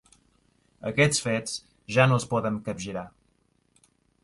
[0.91, 1.53] Aquests fets,
[1.97, 3.07] ja no els podem capgirar.